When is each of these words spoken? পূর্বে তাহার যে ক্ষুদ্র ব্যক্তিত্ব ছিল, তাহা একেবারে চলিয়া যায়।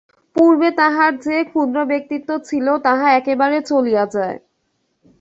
পূর্বে 0.35 0.69
তাহার 0.79 1.11
যে 1.25 1.37
ক্ষুদ্র 1.49 1.77
ব্যক্তিত্ব 1.91 2.29
ছিল, 2.47 2.67
তাহা 2.85 3.07
একেবারে 3.19 3.57
চলিয়া 3.69 4.03
যায়। 4.15 4.37